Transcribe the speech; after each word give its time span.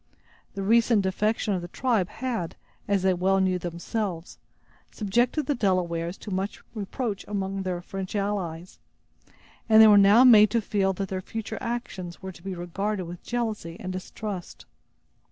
The 0.55 0.63
recent 0.63 1.03
defection 1.03 1.53
of 1.53 1.61
the 1.61 1.67
tribe 1.67 2.09
had, 2.09 2.55
as 2.87 3.03
they 3.03 3.13
well 3.13 3.39
knew 3.39 3.59
themselves, 3.59 4.39
subjected 4.89 5.45
the 5.45 5.53
Delawares 5.53 6.17
to 6.21 6.31
much 6.31 6.63
reproach 6.73 7.23
among 7.27 7.61
their 7.61 7.83
French 7.83 8.15
allies; 8.15 8.79
and 9.69 9.79
they 9.79 9.85
were 9.85 9.99
now 9.99 10.23
made 10.23 10.49
to 10.49 10.59
feel 10.59 10.91
that 10.93 11.09
their 11.09 11.21
future 11.21 11.59
actions 11.61 12.19
were 12.19 12.31
to 12.31 12.41
be 12.41 12.55
regarded 12.55 13.03
with 13.05 13.21
jealousy 13.21 13.77
and 13.79 13.93
distrust. 13.93 14.65